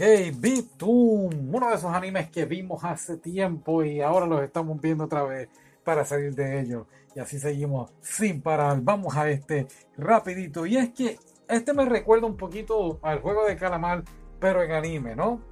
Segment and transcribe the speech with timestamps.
[0.00, 5.24] Bitum, uno de esos animes que vimos hace tiempo y ahora los estamos viendo otra
[5.24, 5.50] vez
[5.84, 6.86] para salir de ellos.
[7.14, 8.80] Y así seguimos sin parar.
[8.80, 9.66] Vamos a este
[9.98, 10.64] rapidito.
[10.64, 14.02] Y es que este me recuerda un poquito al juego de calamar,
[14.38, 15.42] pero en anime, ¿no?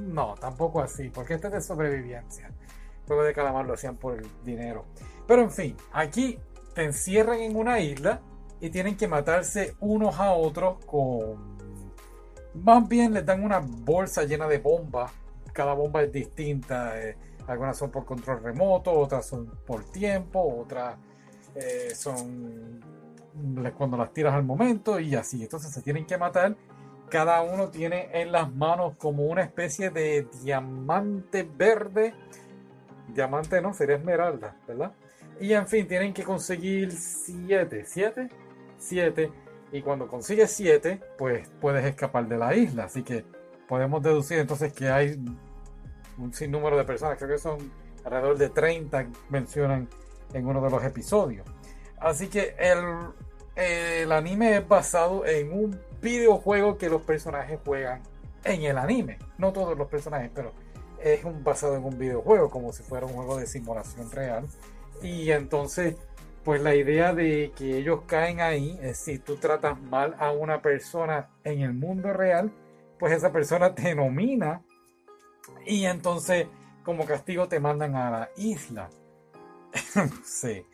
[0.00, 2.46] No, tampoco así, porque este es de sobrevivencia.
[2.46, 4.84] El juego de calamar lo hacían por el dinero.
[5.26, 6.38] Pero en fin, aquí
[6.72, 8.20] te encierran en una isla
[8.60, 11.57] y tienen que matarse unos a otros con...
[12.54, 15.12] Más bien les dan una bolsa llena de bombas.
[15.52, 17.00] Cada bomba es distinta.
[17.00, 20.96] eh, algunas son por control remoto, otras son por tiempo, otras
[21.54, 22.80] eh, son
[23.76, 25.42] cuando las tiras al momento y así.
[25.42, 26.56] Entonces se tienen que matar.
[27.08, 32.14] Cada uno tiene en las manos como una especie de diamante verde.
[33.14, 34.92] Diamante no, sería esmeralda, ¿verdad?
[35.40, 37.84] Y en fin, tienen que conseguir 7.
[37.86, 38.30] ¿7?
[38.78, 39.32] 7.
[39.72, 42.84] Y cuando consigues 7, pues puedes escapar de la isla.
[42.84, 43.24] Así que
[43.66, 45.20] podemos deducir entonces que hay
[46.16, 47.18] un sinnúmero de personas.
[47.18, 47.58] Creo que son
[48.04, 49.88] alrededor de 30 mencionan
[50.32, 51.46] en uno de los episodios.
[51.98, 52.78] Así que el,
[53.56, 58.02] el anime es basado en un videojuego que los personajes juegan
[58.44, 59.18] en el anime.
[59.36, 60.52] No todos los personajes, pero
[61.02, 64.46] es un, basado en un videojuego, como si fuera un juego de simulación real.
[65.02, 65.96] Y entonces,
[66.48, 70.62] pues la idea de que ellos caen ahí es si tú tratas mal a una
[70.62, 72.50] persona en el mundo real,
[72.98, 74.62] pues esa persona te nomina
[75.66, 76.46] y entonces
[76.84, 78.88] como castigo te mandan a la isla.
[80.24, 80.64] sí.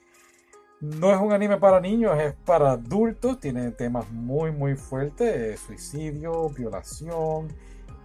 [0.81, 3.41] No es un anime para niños, es para adultos.
[3.41, 7.49] Tiene temas muy, muy fuertes: eh, suicidio, violación.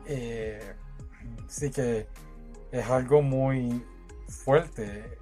[0.07, 0.73] eh,
[1.47, 2.07] sí que
[2.71, 3.85] es algo muy
[4.27, 5.19] fuerte.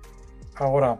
[0.56, 0.98] Ahora,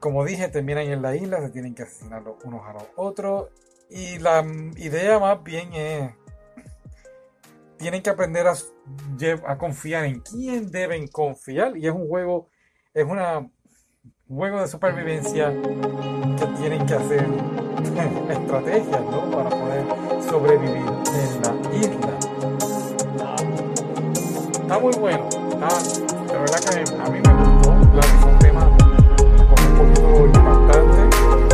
[0.00, 3.48] como dije, terminan en la isla, se tienen que asesinar los unos a los otros.
[3.90, 4.44] Y la
[4.76, 6.12] idea más bien es.
[7.78, 11.76] Tienen que aprender a, confiar en quién deben confiar.
[11.76, 12.48] Y es un juego,
[12.92, 13.52] es un
[14.28, 17.24] juego de supervivencia que tienen que hacer
[18.30, 19.30] estrategias, ¿no?
[19.30, 19.84] Para poder
[20.28, 22.18] sobrevivir en la isla.
[24.60, 25.28] Está muy bueno.
[25.28, 25.68] Está,
[26.24, 27.90] de verdad que a mí me gustó.
[27.92, 28.67] Claro, son temas
[29.78, 31.47] poquito impactantes.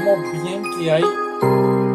[0.00, 1.04] Vemos bien que hay,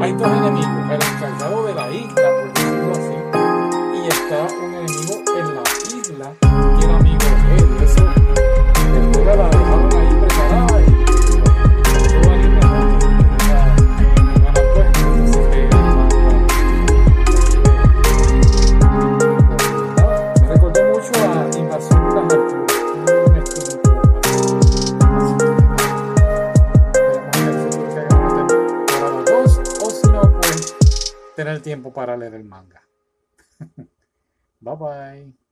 [0.01, 5.24] hay dos enemigos, el encargado de la isla, por decirlo así, y está un enemigo
[31.35, 32.81] tener tiempo para leer el manga.
[34.59, 35.44] Bye bye.